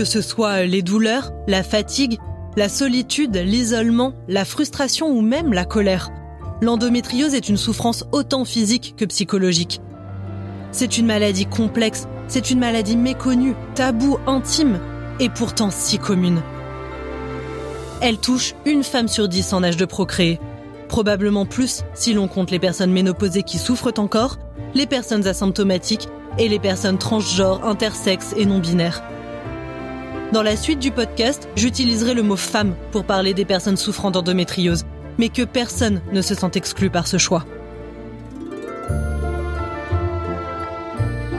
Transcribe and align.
Que 0.00 0.06
ce 0.06 0.22
soit 0.22 0.64
les 0.64 0.80
douleurs, 0.80 1.30
la 1.46 1.62
fatigue, 1.62 2.18
la 2.56 2.70
solitude, 2.70 3.36
l'isolement, 3.36 4.14
la 4.28 4.46
frustration 4.46 5.10
ou 5.10 5.20
même 5.20 5.52
la 5.52 5.66
colère. 5.66 6.08
L'endométriose 6.62 7.34
est 7.34 7.50
une 7.50 7.58
souffrance 7.58 8.06
autant 8.10 8.46
physique 8.46 8.94
que 8.96 9.04
psychologique. 9.04 9.82
C'est 10.72 10.96
une 10.96 11.04
maladie 11.04 11.44
complexe, 11.44 12.08
c'est 12.28 12.50
une 12.50 12.60
maladie 12.60 12.96
méconnue, 12.96 13.54
taboue, 13.74 14.16
intime, 14.26 14.80
et 15.18 15.28
pourtant 15.28 15.68
si 15.70 15.98
commune. 15.98 16.40
Elle 18.00 18.16
touche 18.16 18.54
une 18.64 18.84
femme 18.84 19.08
sur 19.08 19.28
dix 19.28 19.52
en 19.52 19.62
âge 19.62 19.76
de 19.76 19.84
procréer, 19.84 20.40
probablement 20.88 21.44
plus 21.44 21.82
si 21.92 22.14
l'on 22.14 22.26
compte 22.26 22.50
les 22.50 22.58
personnes 22.58 22.90
ménopausées 22.90 23.42
qui 23.42 23.58
souffrent 23.58 23.92
encore, 23.98 24.38
les 24.72 24.86
personnes 24.86 25.26
asymptomatiques 25.26 26.08
et 26.38 26.48
les 26.48 26.58
personnes 26.58 26.96
transgenres, 26.96 27.62
intersexes 27.66 28.34
et 28.38 28.46
non 28.46 28.60
binaires. 28.60 29.02
Dans 30.32 30.42
la 30.44 30.54
suite 30.54 30.78
du 30.78 30.92
podcast, 30.92 31.48
j'utiliserai 31.56 32.14
le 32.14 32.22
mot 32.22 32.36
femme 32.36 32.76
pour 32.92 33.04
parler 33.04 33.34
des 33.34 33.44
personnes 33.44 33.76
souffrant 33.76 34.12
d'endométriose, 34.12 34.84
mais 35.18 35.28
que 35.28 35.42
personne 35.42 36.00
ne 36.12 36.22
se 36.22 36.36
sent 36.36 36.52
exclu 36.54 36.88
par 36.88 37.08
ce 37.08 37.18
choix. 37.18 37.44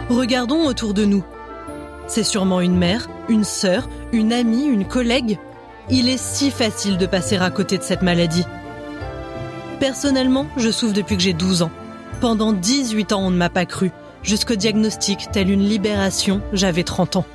Regardons 0.09 0.65
autour 0.65 0.93
de 0.93 1.05
nous. 1.05 1.23
C'est 2.07 2.25
sûrement 2.25 2.59
une 2.59 2.75
mère, 2.75 3.07
une 3.29 3.45
sœur, 3.45 3.87
une 4.11 4.33
amie, 4.33 4.65
une 4.65 4.85
collègue. 4.85 5.39
Il 5.89 6.09
est 6.09 6.21
si 6.21 6.51
facile 6.51 6.97
de 6.97 7.05
passer 7.05 7.37
à 7.37 7.49
côté 7.49 7.77
de 7.77 7.83
cette 7.83 8.01
maladie. 8.01 8.45
Personnellement, 9.79 10.47
je 10.57 10.69
souffre 10.69 10.93
depuis 10.93 11.15
que 11.15 11.23
j'ai 11.23 11.31
12 11.31 11.61
ans. 11.61 11.71
Pendant 12.19 12.51
18 12.51 13.13
ans, 13.13 13.21
on 13.21 13.31
ne 13.31 13.37
m'a 13.37 13.49
pas 13.49 13.65
cru. 13.65 13.91
Jusqu'au 14.21 14.55
diagnostic, 14.55 15.29
telle 15.31 15.49
une 15.49 15.63
libération, 15.63 16.41
j'avais 16.51 16.83
30 16.83 17.15
ans. 17.15 17.25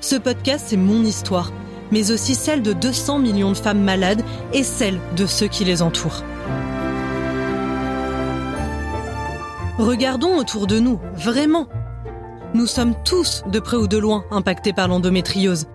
Ce 0.00 0.14
podcast, 0.14 0.66
c'est 0.68 0.76
mon 0.76 1.02
histoire, 1.02 1.52
mais 1.90 2.12
aussi 2.12 2.36
celle 2.36 2.62
de 2.62 2.72
200 2.72 3.18
millions 3.18 3.50
de 3.50 3.56
femmes 3.56 3.82
malades 3.82 4.22
et 4.52 4.62
celle 4.62 5.00
de 5.16 5.26
ceux 5.26 5.48
qui 5.48 5.64
les 5.64 5.82
entourent. 5.82 6.22
Regardons 9.76 10.36
autour 10.36 10.66
de 10.68 10.78
nous, 10.78 11.00
vraiment. 11.14 11.66
Nous 12.54 12.66
sommes 12.66 12.94
tous, 13.04 13.42
de 13.50 13.58
près 13.58 13.76
ou 13.76 13.88
de 13.88 13.98
loin, 13.98 14.24
impactés 14.30 14.72
par 14.72 14.88
l'endométriose. 14.88 15.66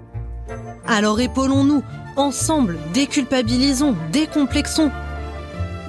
Alors 0.87 1.19
épaulons-nous, 1.19 1.83
ensemble, 2.15 2.77
déculpabilisons, 2.93 3.95
décomplexons. 4.11 4.91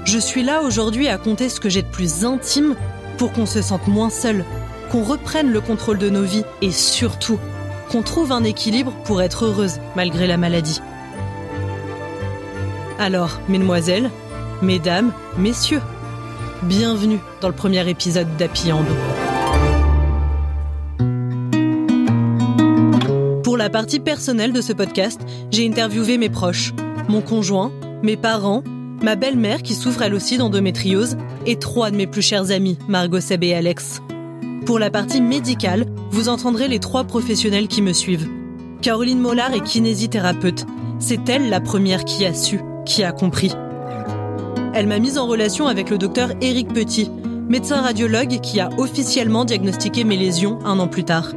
Je 0.04 0.18
suis 0.18 0.42
là 0.42 0.62
aujourd'hui 0.62 1.08
à 1.08 1.18
compter 1.18 1.48
ce 1.48 1.60
que 1.60 1.68
j'ai 1.68 1.82
de 1.82 1.90
plus 1.90 2.24
intime 2.24 2.74
pour 3.16 3.32
qu'on 3.32 3.46
se 3.46 3.62
sente 3.62 3.86
moins 3.86 4.10
seul, 4.10 4.44
qu'on 4.90 5.04
reprenne 5.04 5.52
le 5.52 5.60
contrôle 5.60 5.98
de 5.98 6.10
nos 6.10 6.22
vies 6.22 6.44
et 6.62 6.72
surtout 6.72 7.38
qu'on 7.90 8.02
trouve 8.02 8.32
un 8.32 8.44
équilibre 8.44 8.92
pour 9.04 9.22
être 9.22 9.44
heureuse 9.44 9.80
malgré 9.96 10.26
la 10.26 10.36
maladie. 10.36 10.80
Alors, 12.98 13.40
mesdemoiselles, 13.48 14.10
mesdames, 14.62 15.12
messieurs, 15.36 15.82
bienvenue 16.62 17.18
dans 17.40 17.48
le 17.48 17.54
premier 17.54 17.88
épisode 17.88 18.28
d'Happy 18.36 18.70
Pour 23.42 23.56
la 23.56 23.68
partie 23.68 24.00
personnelle 24.00 24.52
de 24.52 24.60
ce 24.60 24.72
podcast, 24.72 25.20
j'ai 25.50 25.66
interviewé 25.66 26.18
mes 26.18 26.30
proches, 26.30 26.72
mon 27.08 27.20
conjoint, 27.20 27.72
mes 28.02 28.16
parents, 28.16 28.62
ma 29.02 29.16
belle-mère 29.16 29.62
qui 29.62 29.74
souffre 29.74 30.02
elle 30.02 30.14
aussi 30.14 30.38
d'endométriose 30.38 31.16
et 31.46 31.56
trois 31.56 31.90
de 31.90 31.96
mes 31.96 32.06
plus 32.06 32.22
chers 32.22 32.50
amis, 32.50 32.78
Margot, 32.88 33.20
Seb 33.20 33.44
et 33.44 33.54
Alex. 33.54 34.00
Pour 34.66 34.78
la 34.78 34.90
partie 34.90 35.20
médicale, 35.20 35.84
vous 36.10 36.30
entendrez 36.30 36.68
les 36.68 36.78
trois 36.78 37.04
professionnels 37.04 37.68
qui 37.68 37.82
me 37.82 37.92
suivent. 37.92 38.30
Caroline 38.80 39.18
Mollard 39.18 39.52
est 39.52 39.62
kinésithérapeute. 39.62 40.64
C'est 40.98 41.28
elle 41.28 41.50
la 41.50 41.60
première 41.60 42.04
qui 42.04 42.24
a 42.24 42.32
su, 42.32 42.60
qui 42.86 43.02
a 43.04 43.12
compris. 43.12 43.52
Elle 44.72 44.86
m'a 44.86 44.98
mise 44.98 45.18
en 45.18 45.26
relation 45.26 45.66
avec 45.66 45.90
le 45.90 45.98
docteur 45.98 46.30
Éric 46.40 46.72
Petit, 46.72 47.10
médecin 47.46 47.82
radiologue 47.82 48.40
qui 48.40 48.58
a 48.58 48.70
officiellement 48.78 49.44
diagnostiqué 49.44 50.02
mes 50.02 50.16
lésions 50.16 50.58
un 50.64 50.78
an 50.78 50.88
plus 50.88 51.04
tard. 51.04 51.32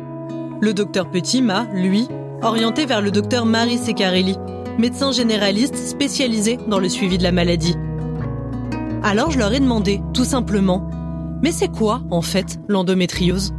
Le 0.61 0.73
docteur 0.73 1.11
Petit 1.11 1.41
m'a, 1.41 1.67
lui, 1.73 2.07
orienté 2.41 2.85
vers 2.85 3.01
le 3.01 3.11
docteur 3.11 3.45
Marie 3.45 3.77
Secarelli, 3.77 4.37
médecin 4.79 5.11
généraliste 5.11 5.75
spécialisé 5.75 6.57
dans 6.67 6.79
le 6.79 6.87
suivi 6.87 7.17
de 7.17 7.23
la 7.23 7.33
maladie. 7.33 7.75
Alors 9.03 9.31
je 9.31 9.37
leur 9.37 9.53
ai 9.53 9.59
demandé, 9.59 10.01
tout 10.13 10.25
simplement, 10.25 10.89
mais 11.41 11.51
c'est 11.51 11.71
quoi, 11.71 12.03
en 12.11 12.21
fait, 12.21 12.57
l'endométriose? 12.67 13.53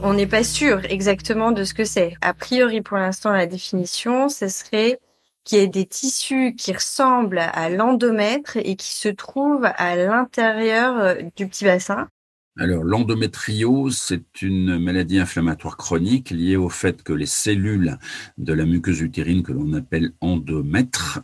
On 0.00 0.14
n'est 0.14 0.26
pas 0.26 0.44
sûr 0.44 0.84
exactement 0.86 1.52
de 1.52 1.64
ce 1.64 1.74
que 1.74 1.84
c'est. 1.84 2.14
A 2.20 2.34
priori, 2.34 2.82
pour 2.82 2.96
l'instant, 2.96 3.32
la 3.32 3.46
définition, 3.46 4.28
ce 4.28 4.48
serait 4.48 4.98
qu'il 5.44 5.58
y 5.58 5.60
ait 5.62 5.68
des 5.68 5.86
tissus 5.86 6.54
qui 6.56 6.72
ressemblent 6.72 7.38
à 7.38 7.68
l'endomètre 7.70 8.56
et 8.56 8.76
qui 8.76 8.92
se 8.94 9.08
trouvent 9.08 9.68
à 9.76 9.96
l'intérieur 9.96 11.16
du 11.36 11.46
petit 11.46 11.64
bassin 11.64 12.08
alors, 12.56 12.84
l'endométriose, 12.84 13.98
c'est 13.98 14.40
une 14.40 14.78
maladie 14.78 15.18
inflammatoire 15.18 15.76
chronique 15.76 16.30
liée 16.30 16.54
au 16.54 16.68
fait 16.68 17.02
que 17.02 17.12
les 17.12 17.26
cellules 17.26 17.98
de 18.38 18.52
la 18.52 18.64
muqueuse 18.64 19.00
utérine 19.00 19.42
que 19.42 19.50
l'on 19.50 19.72
appelle 19.72 20.12
endomètre, 20.20 21.20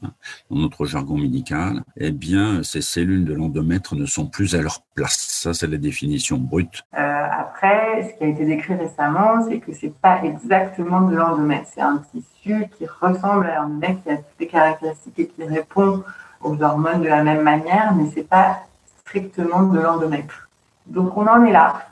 dans 0.51 0.57
notre 0.57 0.87
jargon 0.87 1.17
médical, 1.17 1.85
eh 1.97 2.11
bien, 2.11 2.65
ces 2.65 2.83
cellules 2.83 3.25
de 3.25 3.33
l'endomètre 3.33 3.95
ne 3.95 4.07
sont 4.07 4.27
plus 4.27 4.57
à 4.57 4.61
leur 4.61 4.83
place. 4.97 5.19
Ça, 5.43 5.55
c'est 5.55 5.69
la 5.69 5.77
définition 5.77 6.37
brute. 6.37 6.83
Euh, 6.99 6.99
après, 6.99 8.11
ce 8.11 8.19
qui 8.19 8.25
a 8.25 8.27
été 8.27 8.45
décrit 8.45 8.75
récemment, 8.75 9.47
c'est 9.49 9.61
que 9.61 9.73
c'est 9.73 9.95
pas 9.95 10.25
exactement 10.25 11.03
de 11.03 11.15
l'endomètre. 11.15 11.69
C'est 11.73 11.81
un 11.81 12.03
tissu 12.11 12.65
qui 12.77 12.87
ressemble 12.87 13.47
à 13.47 13.63
l'endomètre, 13.63 14.03
qui 14.03 14.11
a 14.11 14.17
toutes 14.17 14.41
les 14.41 14.49
caractéristiques 14.49 15.19
et 15.21 15.29
qui 15.29 15.45
répond 15.45 16.03
aux 16.43 16.61
hormones 16.61 17.03
de 17.03 17.09
la 17.09 17.23
même 17.23 17.43
manière, 17.43 17.95
mais 17.95 18.11
c'est 18.13 18.29
pas 18.29 18.65
strictement 19.05 19.63
de 19.63 19.79
l'endomètre. 19.79 20.50
Donc 20.91 21.17
on 21.17 21.27
en 21.27 21.45
est 21.45 21.53
là. 21.53 21.83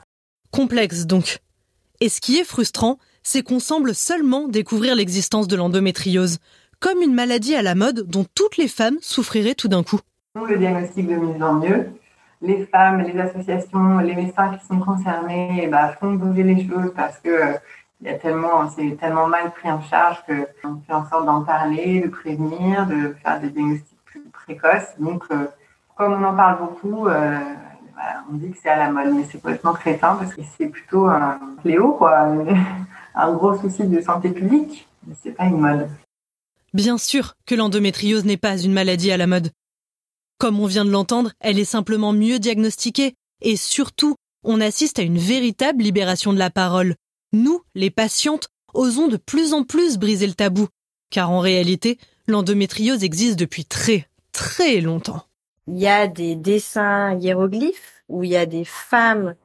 Complexe 0.51 1.05
donc. 1.05 1.39
Et 2.01 2.09
ce 2.09 2.21
qui 2.21 2.37
est 2.37 2.43
frustrant, 2.43 2.97
c'est 3.23 3.43
qu'on 3.43 3.59
semble 3.59 3.93
seulement 3.93 4.47
découvrir 4.47 4.95
l'existence 4.95 5.47
de 5.47 5.55
l'endométriose, 5.55 6.37
comme 6.79 7.01
une 7.01 7.13
maladie 7.13 7.55
à 7.55 7.61
la 7.61 7.75
mode 7.75 8.05
dont 8.07 8.25
toutes 8.35 8.57
les 8.57 8.67
femmes 8.67 8.97
souffriraient 9.01 9.55
tout 9.55 9.67
d'un 9.67 9.83
coup. 9.83 9.99
Le 10.35 10.57
diagnostic 10.57 11.07
de 11.07 11.15
mieux 11.15 11.43
en 11.43 11.55
mieux, 11.55 11.89
les 12.41 12.65
femmes, 12.67 13.01
les 13.01 13.19
associations, 13.19 13.99
les 13.99 14.15
médecins 14.15 14.55
qui 14.55 14.65
sont 14.65 14.79
concernés 14.79 15.67
bah, 15.69 15.95
font 15.99 16.13
bouger 16.13 16.43
les 16.43 16.67
choses 16.67 16.93
parce 16.95 17.17
que 17.19 17.55
il 18.01 18.07
y 18.07 18.11
a 18.11 18.17
tellement, 18.17 18.69
c'est 18.69 18.97
tellement 18.97 19.27
mal 19.27 19.51
pris 19.51 19.69
en 19.69 19.81
charge 19.81 20.23
qu'on 20.25 20.79
fait 20.87 20.93
en 20.93 21.05
sorte 21.09 21.25
d'en 21.25 21.43
parler, 21.43 21.99
de 21.99 22.07
prévenir, 22.07 22.85
de 22.85 23.13
faire 23.21 23.41
des 23.41 23.49
diagnostics 23.49 23.97
plus 24.05 24.23
précoces. 24.31 24.95
Donc, 24.99 25.23
euh, 25.31 25.47
comme 25.97 26.13
on 26.13 26.23
en 26.23 26.33
parle 26.33 26.59
beaucoup, 26.59 27.07
euh, 27.07 27.39
on 28.31 28.35
dit 28.35 28.51
que 28.51 28.57
c'est 28.61 28.69
à 28.69 28.77
la 28.77 28.91
mode, 28.91 29.13
mais 29.13 29.25
c'est 29.25 29.41
complètement 29.41 29.73
crétin 29.73 30.15
parce 30.15 30.33
que 30.33 30.41
c'est 30.57 30.67
plutôt 30.67 31.05
un 31.07 31.39
fléau, 31.61 31.99
un 32.01 33.33
gros 33.33 33.57
souci 33.59 33.83
de 33.83 34.01
santé 34.01 34.29
publique, 34.29 34.87
mais 35.05 35.15
c'est 35.21 35.31
pas 35.31 35.45
une 35.45 35.59
mode. 35.59 35.89
Bien 36.73 36.97
sûr 36.97 37.35
que 37.45 37.55
l'endométriose 37.55 38.25
n'est 38.25 38.37
pas 38.37 38.57
une 38.57 38.73
maladie 38.73 39.11
à 39.11 39.17
la 39.17 39.27
mode. 39.27 39.51
Comme 40.37 40.59
on 40.59 40.67
vient 40.67 40.85
de 40.85 40.91
l'entendre, 40.91 41.31
elle 41.39 41.59
est 41.59 41.65
simplement 41.65 42.13
mieux 42.13 42.39
diagnostiquée 42.39 43.15
et 43.41 43.55
surtout, 43.55 44.15
on 44.43 44.61
assiste 44.61 44.99
à 44.99 45.03
une 45.03 45.17
véritable 45.17 45.83
libération 45.83 46.31
de 46.31 46.39
la 46.39 46.49
parole. 46.49 46.95
Nous, 47.33 47.61
les 47.75 47.89
patientes, 47.89 48.47
osons 48.73 49.07
de 49.07 49.17
plus 49.17 49.53
en 49.53 49.63
plus 49.63 49.97
briser 49.97 50.27
le 50.27 50.33
tabou, 50.33 50.67
car 51.09 51.31
en 51.31 51.39
réalité, 51.39 51.97
l'endométriose 52.27 53.03
existe 53.03 53.37
depuis 53.37 53.65
très, 53.65 54.07
très 54.31 54.79
longtemps 54.79 55.23
il 55.69 55.79
y 55.79 55.87
a 55.87 56.07
des 56.07 56.35
dessins 56.35 57.17
hiéroglyphes 57.19 58.03
où 58.07 58.23
il 58.23 58.31
y 58.31 58.35
a 58.35 58.45
des 58.45 58.65
femmes 58.65 59.35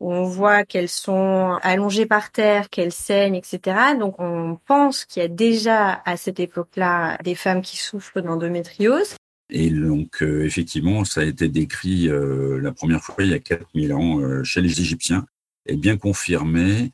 où 0.00 0.12
on 0.12 0.24
voit 0.24 0.64
qu'elles 0.64 0.88
sont 0.88 1.58
allongées 1.62 2.06
par 2.06 2.32
terre, 2.32 2.68
qu'elles 2.68 2.92
saignent, 2.92 3.36
etc. 3.36 3.60
Donc 3.98 4.16
on 4.18 4.58
pense 4.66 5.04
qu'il 5.04 5.22
y 5.22 5.24
a 5.24 5.28
déjà 5.28 6.02
à 6.04 6.16
cette 6.16 6.40
époque-là 6.40 7.18
des 7.22 7.36
femmes 7.36 7.62
qui 7.62 7.76
souffrent 7.76 8.20
d'endométriose. 8.20 9.14
Et 9.48 9.70
donc 9.70 10.22
euh, 10.22 10.44
effectivement, 10.44 11.04
ça 11.04 11.20
a 11.20 11.24
été 11.24 11.48
décrit 11.48 12.08
euh, 12.08 12.58
la 12.60 12.72
première 12.72 13.02
fois 13.02 13.16
il 13.20 13.30
y 13.30 13.34
a 13.34 13.38
4000 13.38 13.94
ans 13.94 14.20
euh, 14.20 14.42
chez 14.42 14.60
les 14.60 14.80
Égyptiens 14.80 15.24
et 15.66 15.76
bien 15.76 15.96
confirmé 15.96 16.90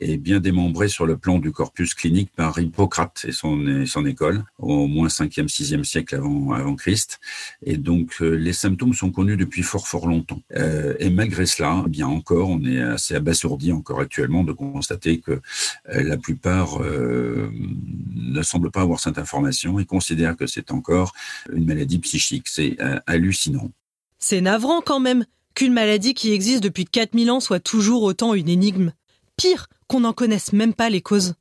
est 0.00 0.16
bien 0.16 0.40
démembré 0.40 0.88
sur 0.88 1.06
le 1.06 1.16
plan 1.16 1.38
du 1.38 1.52
corpus 1.52 1.94
clinique 1.94 2.30
par 2.34 2.58
Hippocrate 2.58 3.24
et 3.28 3.32
son, 3.32 4.04
école, 4.06 4.44
au 4.58 4.86
moins 4.86 5.08
5e, 5.08 5.48
6e 5.48 5.84
siècle 5.84 6.16
avant, 6.16 6.52
avant 6.52 6.74
Christ. 6.74 7.20
Et 7.64 7.76
donc, 7.76 8.16
euh, 8.20 8.30
les 8.30 8.52
symptômes 8.52 8.94
sont 8.94 9.10
connus 9.10 9.36
depuis 9.36 9.62
fort, 9.62 9.86
fort 9.86 10.06
longtemps. 10.06 10.40
Euh, 10.56 10.94
et 10.98 11.10
malgré 11.10 11.46
cela, 11.46 11.82
eh 11.86 11.88
bien 11.88 12.06
encore, 12.06 12.48
on 12.48 12.64
est 12.64 12.80
assez 12.80 13.14
abasourdi 13.14 13.72
encore 13.72 14.00
actuellement 14.00 14.42
de 14.42 14.52
constater 14.52 15.20
que 15.20 15.32
euh, 15.32 15.38
la 15.86 16.16
plupart 16.16 16.80
ne 16.80 18.42
semblent 18.42 18.70
pas 18.70 18.82
avoir 18.82 19.00
cette 19.00 19.18
information 19.18 19.78
et 19.78 19.84
considèrent 19.84 20.36
que 20.36 20.46
c'est 20.46 20.70
encore 20.70 21.12
une 21.52 21.66
maladie 21.66 21.98
psychique. 21.98 22.48
C'est 22.48 22.76
hallucinant. 23.06 23.70
C'est 24.18 24.40
navrant 24.40 24.80
quand 24.80 25.00
même 25.00 25.24
qu'une 25.54 25.72
maladie 25.72 26.14
qui 26.14 26.32
existe 26.32 26.62
depuis 26.62 26.84
4000 26.84 27.30
ans 27.30 27.40
soit 27.40 27.60
toujours 27.60 28.02
autant 28.02 28.34
une 28.34 28.48
énigme. 28.48 28.92
Pire, 29.36 29.68
qu'on 29.90 30.00
n'en 30.00 30.12
connaisse 30.12 30.52
même 30.52 30.72
pas 30.72 30.88
les 30.88 31.00
causes. 31.00 31.34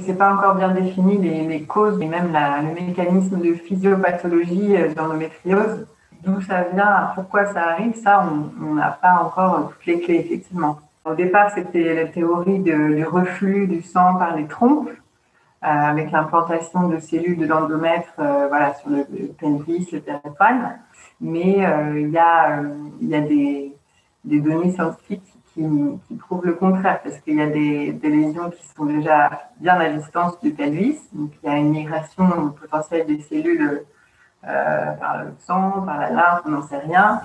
C'est 0.00 0.16
pas 0.16 0.32
encore 0.34 0.54
bien 0.54 0.70
défini 0.72 1.18
les, 1.18 1.62
causes 1.64 2.00
et 2.00 2.06
même 2.06 2.32
le 2.32 2.86
mécanisme 2.86 3.38
de 3.38 3.52
physiopathologie 3.52 4.74
d'endométriose. 4.96 5.86
D'où 6.24 6.40
ça 6.40 6.62
vient, 6.72 7.10
pourquoi 7.14 7.46
ça 7.52 7.70
arrive, 7.70 7.94
ça, 7.96 8.24
on 8.62 8.74
n'a 8.74 8.90
pas 8.90 9.20
encore 9.22 9.72
toutes 9.72 9.86
les 9.86 10.00
clés, 10.00 10.20
effectivement. 10.20 10.78
Au 11.04 11.14
départ, 11.14 11.50
c'était 11.52 11.94
la 11.94 12.06
théorie 12.06 12.60
du 12.60 13.04
reflux 13.04 13.66
du 13.66 13.82
sang 13.82 14.14
par 14.16 14.36
les 14.36 14.46
trompes, 14.46 14.88
euh, 14.88 15.66
avec 15.66 16.10
l'implantation 16.10 16.88
de 16.88 16.98
cellules 16.98 17.36
de 17.36 17.46
l'endomètre 17.46 18.14
euh, 18.18 18.46
voilà, 18.48 18.74
sur 18.74 18.90
le, 18.90 19.04
pelvis, 19.38 19.88
le 19.92 20.00
périphane. 20.00 20.78
Mais 21.20 21.66
euh, 21.66 22.00
il 22.00 22.10
y 22.10 22.18
a, 22.18 22.62
y 23.00 23.14
a 23.14 23.20
des, 23.20 23.72
des, 24.24 24.40
données 24.40 24.72
scientifiques 24.72 25.22
qui, 25.24 25.38
qui, 25.54 26.14
prouvent 26.16 26.44
le 26.44 26.54
contraire, 26.54 27.00
parce 27.02 27.18
qu'il 27.20 27.36
y 27.36 27.40
a 27.40 27.46
des, 27.46 27.92
lésions 28.02 28.50
qui 28.50 28.62
sont 28.76 28.86
déjà 28.86 29.50
bien 29.60 29.74
à 29.74 29.88
distance 29.90 30.38
du 30.42 30.52
pelvis, 30.52 30.98
donc 31.12 31.30
il 31.42 31.46
y 31.46 31.52
a 31.52 31.56
une 31.56 31.70
migration 31.70 32.54
potentielle 32.60 33.06
des 33.06 33.20
cellules 33.20 33.84
par 34.42 35.24
le 35.24 35.32
sang, 35.46 35.82
par 35.86 36.00
la 36.00 36.10
lymphe, 36.10 36.42
on 36.46 36.50
n'en 36.50 36.62
sait 36.62 36.78
rien. 36.78 37.20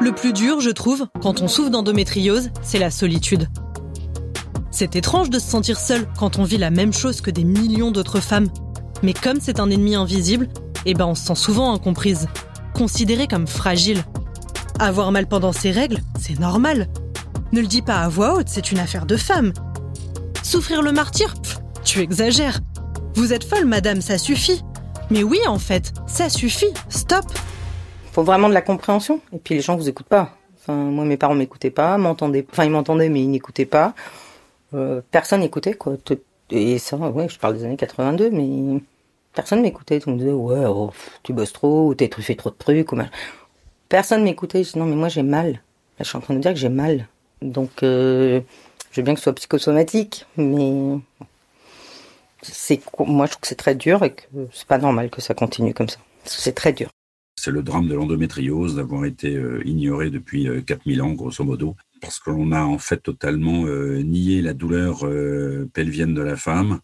Le 0.00 0.10
plus 0.10 0.32
dur, 0.32 0.60
je 0.60 0.70
trouve, 0.70 1.06
quand 1.22 1.42
on 1.42 1.48
souffre 1.48 1.70
d'endométriose, 1.70 2.50
c'est 2.60 2.80
la 2.80 2.90
solitude. 2.90 3.48
C'est 4.72 4.96
étrange 4.96 5.30
de 5.30 5.38
se 5.38 5.48
sentir 5.48 5.78
seul 5.78 6.08
quand 6.18 6.38
on 6.38 6.42
vit 6.42 6.58
la 6.58 6.70
même 6.70 6.92
chose 6.92 7.20
que 7.20 7.30
des 7.30 7.44
millions 7.44 7.92
d'autres 7.92 8.20
femmes. 8.20 8.48
Mais 9.02 9.12
comme 9.12 9.38
c'est 9.40 9.60
un 9.60 9.70
ennemi 9.70 9.94
invisible, 9.94 10.48
eh 10.86 10.94
ben 10.94 11.06
on 11.06 11.14
se 11.14 11.26
sent 11.26 11.34
souvent 11.36 11.72
incomprise, 11.72 12.26
considérée 12.74 13.28
comme 13.28 13.46
fragile. 13.46 14.02
Avoir 14.82 15.12
mal 15.12 15.26
pendant 15.26 15.52
ses 15.52 15.70
règles, 15.70 15.98
c'est 16.20 16.38
normal. 16.38 16.88
Ne 17.52 17.60
le 17.60 17.66
dis 17.66 17.82
pas 17.82 18.00
à 18.00 18.08
voix 18.08 18.34
haute, 18.34 18.48
c'est 18.48 18.72
une 18.72 18.78
affaire 18.78 19.06
de 19.06 19.16
femme. 19.16 19.52
Souffrir 20.42 20.82
le 20.82 20.92
martyr 20.92 21.34
Tu 21.84 22.00
exagères. 22.00 22.60
Vous 23.14 23.32
êtes 23.32 23.44
folle, 23.44 23.66
madame, 23.66 24.00
ça 24.00 24.18
suffit. 24.18 24.62
Mais 25.10 25.22
oui, 25.22 25.38
en 25.46 25.58
fait, 25.58 25.92
ça 26.06 26.28
suffit. 26.28 26.72
Stop 26.88 27.26
faut 28.12 28.22
vraiment 28.22 28.48
de 28.48 28.54
la 28.54 28.62
compréhension. 28.62 29.20
Et 29.32 29.38
puis 29.38 29.54
les 29.54 29.60
gens 29.60 29.76
vous 29.76 29.88
écoutent 29.88 30.06
pas. 30.06 30.36
Moi, 30.68 31.04
mes 31.04 31.16
parents 31.16 31.34
m'écoutaient 31.34 31.70
pas, 31.70 31.98
m'entendaient. 31.98 32.46
Enfin, 32.50 32.64
ils 32.64 32.70
m'entendaient, 32.70 33.08
mais 33.08 33.22
ils 33.22 33.30
n'écoutaient 33.30 33.66
pas. 33.66 33.94
Euh, 34.74 35.00
personne 35.10 35.40
n'écoutait, 35.40 35.74
quoi. 35.74 35.94
Et 36.50 36.78
ça, 36.78 36.96
ouais, 36.96 37.28
je 37.28 37.38
parle 37.38 37.54
des 37.56 37.64
années 37.64 37.76
82, 37.76 38.30
mais 38.30 38.80
personne 39.32 39.62
m'écoutait. 39.62 40.00
On 40.06 40.12
me 40.12 40.18
disait, 40.18 40.30
ouais, 40.30 40.64
oh, 40.66 40.90
tu 41.22 41.32
bosses 41.32 41.52
trop, 41.52 41.88
ou 41.88 41.94
t'es 41.94 42.10
fait 42.18 42.34
trop 42.36 42.50
de 42.50 42.56
trucs, 42.56 42.92
ou 42.92 42.96
mal. 42.96 43.10
Personne 43.92 44.24
m'écoutait. 44.24 44.62
Non, 44.74 44.86
mais 44.86 44.96
moi, 44.96 45.10
j'ai 45.10 45.22
mal. 45.22 45.50
Là, 45.52 45.58
je 45.98 46.04
suis 46.04 46.16
en 46.16 46.22
train 46.22 46.32
de 46.32 46.38
dire 46.38 46.54
que 46.54 46.58
j'ai 46.58 46.70
mal. 46.70 47.08
Donc, 47.42 47.82
euh, 47.82 48.40
je 48.90 48.98
veux 48.98 49.04
bien 49.04 49.12
que 49.12 49.20
ce 49.20 49.24
soit 49.24 49.34
psychosomatique, 49.34 50.24
mais 50.38 50.98
c'est, 52.40 52.80
moi, 53.00 53.26
je 53.26 53.32
trouve 53.32 53.42
que 53.42 53.46
c'est 53.48 53.54
très 53.54 53.74
dur 53.74 54.02
et 54.02 54.14
que 54.14 54.22
c'est 54.50 54.66
pas 54.66 54.78
normal 54.78 55.10
que 55.10 55.20
ça 55.20 55.34
continue 55.34 55.74
comme 55.74 55.90
ça. 55.90 55.98
C'est 56.24 56.54
très 56.54 56.72
dur. 56.72 56.88
C'est 57.38 57.50
le 57.50 57.62
drame 57.62 57.86
de 57.86 57.94
l'endométriose 57.94 58.76
d'avoir 58.76 59.04
été 59.04 59.36
euh, 59.36 59.60
ignoré 59.66 60.08
depuis 60.08 60.48
4000 60.64 60.98
euh, 60.98 61.04
ans, 61.04 61.12
grosso 61.12 61.44
modo 61.44 61.76
parce 62.02 62.18
qu'on 62.18 62.50
a 62.50 62.64
en 62.64 62.78
fait 62.78 62.98
totalement 62.98 63.64
euh, 63.64 64.02
nié 64.02 64.42
la 64.42 64.52
douleur 64.52 65.06
euh, 65.06 65.70
pelvienne 65.72 66.14
de 66.14 66.20
la 66.20 66.36
femme 66.36 66.80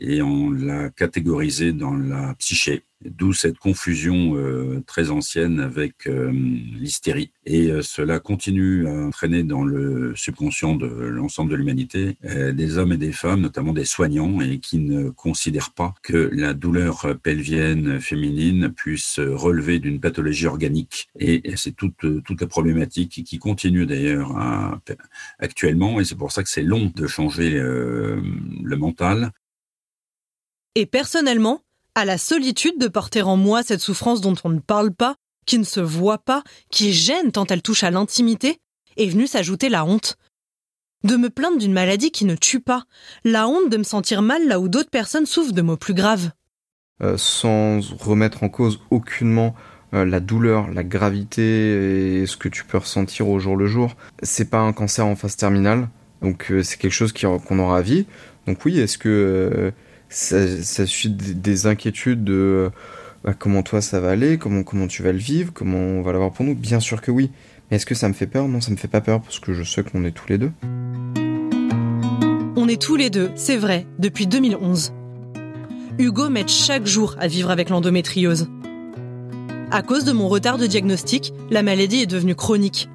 et 0.00 0.22
on 0.22 0.50
l'a 0.50 0.88
catégorisée 0.88 1.72
dans 1.72 1.94
la 1.94 2.34
psyché. 2.38 2.82
D'où 3.04 3.32
cette 3.32 3.58
confusion 3.58 4.36
euh, 4.36 4.80
très 4.86 5.10
ancienne 5.10 5.58
avec 5.58 6.06
l'hystérie. 6.06 7.32
Et 7.44 7.72
cela 7.82 8.20
continue 8.20 8.86
à 8.86 8.92
entraîner 8.92 9.42
dans 9.42 9.64
le 9.64 10.14
subconscient 10.14 10.76
de 10.76 10.86
l'ensemble 10.86 11.50
de 11.50 11.56
l'humanité 11.56 12.16
des 12.22 12.78
hommes 12.78 12.92
et 12.92 12.96
des 12.96 13.10
femmes, 13.10 13.40
notamment 13.40 13.72
des 13.72 13.84
soignants, 13.84 14.40
et 14.40 14.60
qui 14.60 14.78
ne 14.78 15.10
considèrent 15.10 15.72
pas 15.72 15.94
que 16.04 16.30
la 16.32 16.54
douleur 16.54 17.18
pelvienne 17.20 18.00
féminine 18.00 18.70
puisse 18.70 19.18
relever 19.18 19.80
d'une 19.80 19.98
pathologie 19.98 20.46
organique. 20.46 21.08
Et 21.18 21.42
c'est 21.56 21.74
toute, 21.74 22.22
toute 22.22 22.40
la 22.40 22.46
problématique 22.46 23.24
qui 23.24 23.38
continue 23.40 23.84
d'ailleurs 23.84 24.36
à 24.38 24.61
actuellement, 25.38 26.00
et 26.00 26.04
c'est 26.04 26.14
pour 26.14 26.32
ça 26.32 26.42
que 26.42 26.48
c'est 26.48 26.62
long 26.62 26.90
de 26.94 27.06
changer 27.06 27.54
euh, 27.54 28.20
le 28.62 28.76
mental. 28.76 29.32
Et 30.74 30.86
personnellement, 30.86 31.62
à 31.94 32.04
la 32.04 32.18
solitude 32.18 32.78
de 32.78 32.88
porter 32.88 33.22
en 33.22 33.36
moi 33.36 33.62
cette 33.62 33.80
souffrance 33.80 34.20
dont 34.20 34.34
on 34.44 34.48
ne 34.48 34.60
parle 34.60 34.92
pas, 34.92 35.16
qui 35.46 35.58
ne 35.58 35.64
se 35.64 35.80
voit 35.80 36.18
pas, 36.18 36.42
qui 36.70 36.92
gêne 36.92 37.32
tant 37.32 37.46
elle 37.46 37.62
touche 37.62 37.84
à 37.84 37.90
l'intimité, 37.90 38.58
est 38.96 39.08
venue 39.08 39.26
s'ajouter 39.26 39.68
la 39.68 39.84
honte. 39.84 40.16
De 41.04 41.16
me 41.16 41.30
plaindre 41.30 41.58
d'une 41.58 41.72
maladie 41.72 42.12
qui 42.12 42.24
ne 42.24 42.36
tue 42.36 42.60
pas, 42.60 42.84
la 43.24 43.48
honte 43.48 43.68
de 43.68 43.76
me 43.76 43.82
sentir 43.82 44.22
mal 44.22 44.46
là 44.46 44.60
où 44.60 44.68
d'autres 44.68 44.90
personnes 44.90 45.26
souffrent 45.26 45.52
de 45.52 45.62
maux 45.62 45.76
plus 45.76 45.94
graves. 45.94 46.30
Euh, 47.02 47.16
sans 47.16 47.80
remettre 47.98 48.44
en 48.44 48.48
cause 48.48 48.78
aucunement 48.90 49.56
euh, 49.94 50.04
la 50.04 50.20
douleur, 50.20 50.70
la 50.70 50.84
gravité 50.84 52.22
et 52.22 52.26
ce 52.26 52.36
que 52.36 52.48
tu 52.48 52.64
peux 52.64 52.78
ressentir 52.78 53.28
au 53.28 53.38
jour 53.38 53.56
le 53.56 53.66
jour. 53.66 53.94
C'est 54.22 54.48
pas 54.48 54.60
un 54.60 54.72
cancer 54.72 55.06
en 55.06 55.16
phase 55.16 55.36
terminale, 55.36 55.88
donc 56.22 56.50
euh, 56.50 56.62
c'est 56.62 56.78
quelque 56.78 56.92
chose 56.92 57.12
qu'on 57.12 57.58
aura 57.58 57.78
à 57.78 57.82
vie. 57.82 58.06
Donc 58.46 58.64
oui, 58.64 58.78
est-ce 58.78 58.96
que 58.96 59.08
euh, 59.08 59.70
ça, 60.08 60.46
ça 60.62 60.86
suscite 60.86 61.40
des 61.40 61.66
inquiétudes 61.66 62.24
de 62.24 62.70
bah, 63.24 63.34
comment 63.38 63.62
toi 63.62 63.82
ça 63.82 64.00
va 64.00 64.10
aller, 64.10 64.38
comment, 64.38 64.62
comment 64.62 64.86
tu 64.86 65.02
vas 65.02 65.12
le 65.12 65.18
vivre, 65.18 65.52
comment 65.52 65.78
on 65.78 66.02
va 66.02 66.12
l'avoir 66.12 66.32
pour 66.32 66.44
nous? 66.44 66.54
Bien 66.54 66.80
sûr 66.80 67.00
que 67.02 67.10
oui. 67.10 67.30
Mais 67.70 67.76
est-ce 67.76 67.86
que 67.86 67.94
ça 67.94 68.08
me 68.08 68.14
fait 68.14 68.26
peur? 68.26 68.48
Non, 68.48 68.60
ça 68.60 68.70
me 68.70 68.76
fait 68.76 68.88
pas 68.88 69.00
peur 69.00 69.20
parce 69.20 69.40
que 69.40 69.52
je 69.52 69.62
sais 69.62 69.82
qu'on 69.82 70.04
est 70.04 70.12
tous 70.12 70.28
les 70.28 70.38
deux. 70.38 70.52
On 72.56 72.68
est 72.68 72.80
tous 72.80 72.96
les 72.96 73.10
deux, 73.10 73.30
c'est 73.34 73.56
vrai, 73.56 73.86
depuis 73.98 74.26
2011. 74.26 74.94
Hugo 75.98 76.30
m'aide 76.30 76.48
chaque 76.48 76.86
jour 76.86 77.16
à 77.18 77.26
vivre 77.26 77.50
avec 77.50 77.68
l'endométriose. 77.68 78.48
À 79.74 79.80
cause 79.80 80.04
de 80.04 80.12
mon 80.12 80.28
retard 80.28 80.58
de 80.58 80.66
diagnostic, 80.66 81.32
la 81.50 81.62
maladie 81.62 82.02
est 82.02 82.06
devenue 82.06 82.34
chronique. 82.34 82.90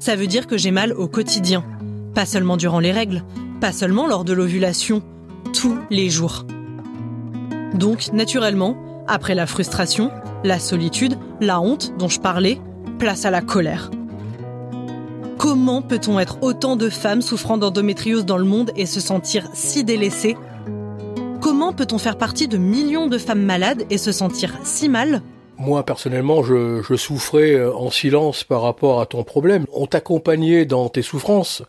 Ça 0.00 0.16
veut 0.16 0.26
dire 0.26 0.48
que 0.48 0.58
j'ai 0.58 0.72
mal 0.72 0.92
au 0.92 1.06
quotidien. 1.06 1.64
Pas 2.16 2.26
seulement 2.26 2.56
durant 2.56 2.80
les 2.80 2.90
règles, 2.90 3.22
pas 3.60 3.70
seulement 3.70 4.08
lors 4.08 4.24
de 4.24 4.32
l'ovulation, 4.32 5.04
tous 5.52 5.78
les 5.88 6.10
jours. 6.10 6.44
Donc, 7.74 8.12
naturellement, 8.12 8.76
après 9.06 9.36
la 9.36 9.46
frustration, 9.46 10.10
la 10.42 10.58
solitude, 10.58 11.16
la 11.40 11.60
honte 11.60 11.96
dont 11.96 12.08
je 12.08 12.18
parlais, 12.18 12.60
place 12.98 13.24
à 13.24 13.30
la 13.30 13.40
colère. 13.40 13.92
Comment 15.38 15.80
peut-on 15.80 16.18
être 16.18 16.42
autant 16.42 16.74
de 16.74 16.88
femmes 16.88 17.22
souffrant 17.22 17.56
d'endométriose 17.56 18.26
dans 18.26 18.38
le 18.38 18.44
monde 18.44 18.72
et 18.74 18.86
se 18.86 18.98
sentir 18.98 19.48
si 19.54 19.84
délaissées? 19.84 20.36
Comment 21.40 21.72
peut-on 21.72 21.98
faire 21.98 22.18
partie 22.18 22.48
de 22.48 22.56
millions 22.56 23.06
de 23.06 23.16
femmes 23.16 23.44
malades 23.44 23.84
et 23.90 23.98
se 23.98 24.10
sentir 24.10 24.58
si 24.64 24.88
mal? 24.88 25.22
Moi, 25.58 25.84
personnellement, 25.84 26.42
je, 26.42 26.82
je, 26.82 26.94
souffrais 26.96 27.54
euh, 27.54 27.74
en 27.74 27.90
silence 27.90 28.44
par 28.44 28.62
rapport 28.62 29.00
à 29.00 29.06
ton 29.06 29.24
problème. 29.24 29.66
On 29.72 29.86
t'accompagnait 29.86 30.64
dans 30.64 30.88
tes 30.88 31.02
souffrances, 31.02 31.62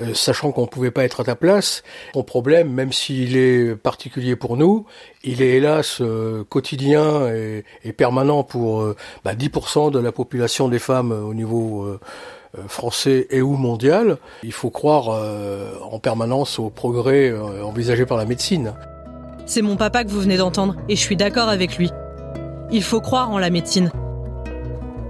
euh, 0.00 0.14
sachant 0.14 0.52
qu'on 0.52 0.62
ne 0.62 0.66
pouvait 0.66 0.90
pas 0.90 1.04
être 1.04 1.20
à 1.20 1.24
ta 1.24 1.34
place. 1.34 1.82
Ton 2.12 2.22
problème, 2.22 2.70
même 2.70 2.92
s'il 2.92 3.36
est 3.36 3.74
particulier 3.76 4.36
pour 4.36 4.56
nous, 4.56 4.86
il 5.24 5.42
est 5.42 5.56
hélas 5.56 5.98
euh, 6.00 6.44
quotidien 6.44 7.28
et, 7.28 7.64
et, 7.84 7.92
permanent 7.92 8.44
pour 8.44 8.94
bah, 9.24 9.34
10% 9.34 9.90
de 9.90 9.98
la 9.98 10.12
population 10.12 10.68
des 10.68 10.78
femmes 10.78 11.12
au 11.12 11.34
niveau 11.34 11.98
français 12.68 13.26
et 13.30 13.42
ou 13.42 13.56
mondial. 13.56 14.18
Il 14.42 14.52
faut 14.52 14.70
croire 14.70 15.08
en 15.82 15.98
permanence 15.98 16.58
au 16.58 16.70
progrès 16.70 17.32
envisagé 17.62 18.06
par 18.06 18.16
la 18.16 18.24
médecine. 18.24 18.74
C'est 19.46 19.62
mon 19.62 19.76
papa 19.76 20.04
que 20.04 20.10
vous 20.10 20.20
venez 20.20 20.36
d'entendre, 20.36 20.76
et 20.88 20.96
je 20.96 21.00
suis 21.00 21.16
d'accord 21.16 21.48
avec 21.48 21.78
lui. 21.78 21.90
Il 22.70 22.82
faut 22.82 23.00
croire 23.00 23.30
en 23.30 23.38
la 23.38 23.50
médecine. 23.50 23.90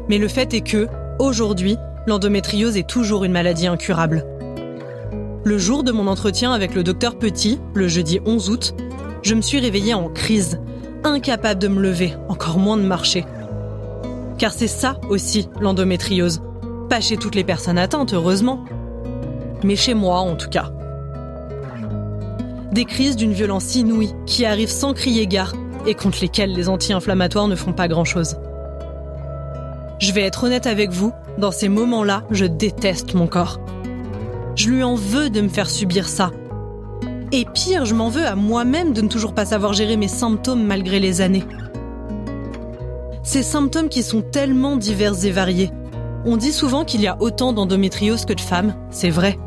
Mais 0.09 0.19
le 0.19 0.29
fait 0.29 0.53
est 0.55 0.61
que, 0.61 0.89
aujourd'hui, 1.19 1.77
l'endométriose 2.07 2.77
est 2.77 2.89
toujours 2.89 3.25
une 3.25 3.33
maladie 3.33 3.67
incurable. 3.67 4.25
Le 5.45 5.59
jour 5.59 5.83
de 5.83 5.93
mon 5.93 6.07
entretien 6.07 6.53
avec 6.53 6.75
le 6.75 6.83
docteur 6.83 7.19
Petit, 7.19 7.61
le 7.75 7.89
jeudi 7.89 8.21
11 8.25 8.51
août, 8.51 8.75
je 9.23 9.35
me 9.35 9.41
suis 9.41 9.59
réveillée 9.59 9.95
en 9.95 10.09
crise, 10.09 10.61
incapable 11.05 11.61
de 11.61 11.69
me 11.69 11.81
lever, 11.81 12.15
encore 12.29 12.59
moins 12.59 12.77
de 12.77 12.83
marcher. 12.83 13.25
Car 14.39 14.53
c'est 14.53 14.67
ça 14.67 14.99
aussi 15.09 15.49
l'endométriose. 15.61 16.43
Pas 16.91 17.01
chez 17.01 17.17
toutes 17.17 17.35
les 17.35 17.45
personnes 17.45 17.79
atteintes, 17.79 18.13
heureusement. 18.13 18.65
Mais 19.65 19.77
chez 19.77 19.95
moi, 19.95 20.19
en 20.19 20.37
tout 20.37 20.51
cas. 20.51 20.73
Des 22.73 22.85
crises 22.85 23.17
d'une 23.17 23.33
violence 23.33 23.75
inouïe 23.75 24.13
qui 24.27 24.45
arrivent 24.45 24.69
sans 24.69 24.93
crier 24.93 25.27
gare 25.27 25.55
et 25.87 25.95
contre 25.95 26.19
lesquels 26.21 26.53
les 26.53 26.69
anti-inflammatoires 26.69 27.49
ne 27.49 27.57
font 27.57 27.73
pas 27.73 27.89
grand-chose. 27.89 28.37
Je 29.99 30.13
vais 30.13 30.23
être 30.23 30.45
honnête 30.45 30.67
avec 30.67 30.91
vous, 30.91 31.13
dans 31.39 31.53
ces 31.53 31.69
moments-là, 31.69 32.25
je 32.31 32.45
déteste 32.45 33.15
mon 33.15 33.27
corps. 33.27 33.61
Je 34.55 34.69
lui 34.69 34.83
en 34.83 34.95
veux 34.95 35.31
de 35.31 35.41
me 35.41 35.49
faire 35.49 35.71
subir 35.71 36.09
ça. 36.09 36.31
Et 37.33 37.45
pire, 37.45 37.85
je 37.85 37.95
m'en 37.95 38.09
veux 38.09 38.27
à 38.27 38.37
moi-même 38.37 38.93
de 38.93 39.01
ne 39.01 39.09
toujours 39.09 39.35
pas 39.35 39.47
savoir 39.47 39.73
gérer 39.73 39.97
mes 39.97 40.09
symptômes 40.09 40.65
malgré 40.65 41.01
les 41.01 41.21
années. 41.21 41.45
Ces 43.23 43.43
symptômes 43.43 43.89
qui 43.89 44.03
sont 44.03 44.23
tellement 44.23 44.77
divers 44.77 45.25
et 45.25 45.31
variés. 45.31 45.71
On 46.25 46.37
dit 46.37 46.53
souvent 46.53 46.85
qu'il 46.85 47.01
y 47.01 47.07
a 47.07 47.17
autant 47.21 47.53
d'endométriose 47.53 48.25
que 48.25 48.33
de 48.33 48.41
femmes, 48.41 48.75
c'est 48.91 49.11
vrai. 49.11 49.39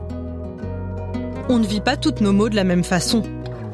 On 1.47 1.57
ne 1.57 1.65
vit 1.65 1.81
pas 1.81 1.97
toutes 1.97 2.21
nos 2.21 2.33
maux 2.33 2.49
de 2.49 2.55
la 2.55 2.63
même 2.63 2.83
façon. 2.83 3.23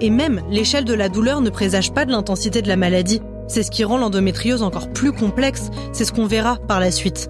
Et 0.02 0.10
même, 0.10 0.42
l'échelle 0.50 0.86
de 0.86 0.94
la 0.94 1.10
douleur 1.10 1.42
ne 1.42 1.50
présage 1.50 1.94
pas 1.94 2.06
de 2.06 2.12
l'intensité 2.12 2.62
de 2.62 2.68
la 2.68 2.76
maladie. 2.76 3.22
C'est 3.48 3.64
ce 3.64 3.72
qui 3.72 3.84
rend 3.84 3.98
l'endométriose 3.98 4.64
encore 4.64 4.90
plus 4.90 5.12
complexe, 5.12 5.70
c'est 5.94 6.06
ce 6.06 6.12
qu'on 6.12 6.26
verra 6.26 6.58
par 6.68 6.80
la 6.80 6.92
suite. 6.92 7.30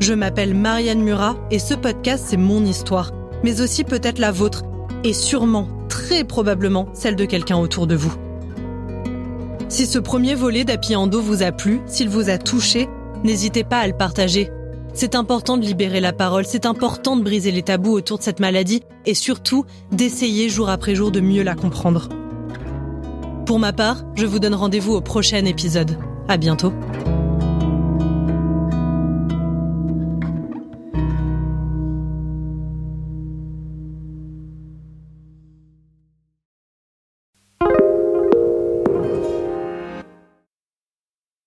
Je 0.00 0.14
m'appelle 0.14 0.54
Marianne 0.54 1.02
Murat 1.02 1.36
et 1.50 1.58
ce 1.58 1.74
podcast, 1.74 2.24
c'est 2.28 2.36
mon 2.36 2.64
histoire, 2.64 3.12
mais 3.42 3.60
aussi 3.60 3.84
peut-être 3.84 4.18
la 4.18 4.32
vôtre, 4.32 4.62
et 5.04 5.12
sûrement, 5.12 5.68
très 5.88 6.24
probablement, 6.24 6.88
celle 6.94 7.16
de 7.16 7.24
quelqu'un 7.24 7.58
autour 7.58 7.86
de 7.86 7.94
vous. 7.94 8.12
Si 9.68 9.86
ce 9.86 9.98
premier 9.98 10.34
volet 10.34 10.64
d'Happy 10.64 10.96
Endo 10.96 11.20
vous 11.20 11.42
a 11.42 11.52
plu, 11.52 11.80
s'il 11.86 12.08
vous 12.08 12.28
a 12.28 12.38
touché, 12.38 12.88
n'hésitez 13.24 13.64
pas 13.64 13.78
à 13.78 13.86
le 13.86 13.96
partager. 13.96 14.50
C'est 14.92 15.14
important 15.14 15.56
de 15.56 15.64
libérer 15.64 16.00
la 16.00 16.12
parole, 16.12 16.44
c'est 16.44 16.66
important 16.66 17.16
de 17.16 17.22
briser 17.22 17.52
les 17.52 17.62
tabous 17.62 17.92
autour 17.92 18.18
de 18.18 18.22
cette 18.22 18.40
maladie 18.40 18.82
et 19.06 19.14
surtout 19.14 19.64
d'essayer 19.92 20.48
jour 20.48 20.68
après 20.68 20.94
jour 20.94 21.10
de 21.10 21.20
mieux 21.20 21.42
la 21.42 21.54
comprendre. 21.54 22.08
Pour 23.46 23.58
ma 23.58 23.72
part, 23.72 24.04
je 24.14 24.26
vous 24.26 24.38
donne 24.38 24.54
rendez-vous 24.54 24.94
au 24.94 25.00
prochain 25.00 25.44
épisode. 25.44 25.98
À 26.28 26.36
bientôt. 26.36 26.72